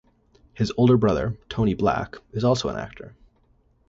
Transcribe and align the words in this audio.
His 0.55 0.73
older 0.77 0.97
brother, 0.97 1.37
Tony 1.47 1.75
Black, 1.75 2.15
is 2.31 2.43
also 2.43 2.69
an 2.69 2.75
actor. 2.75 3.13